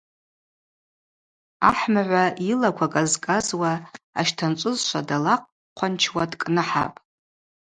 Ахӏмыгӏва 1.69 2.25
йылаква 2.47 2.87
кӏазкӏазуа, 2.93 3.73
ащтанчӏвызшва 4.19 5.01
далахъванчуа 5.07 6.23
дкӏныхӏапӏ. 6.31 6.97